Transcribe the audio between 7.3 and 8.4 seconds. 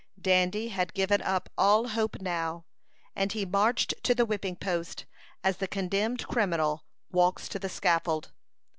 to the scaffold.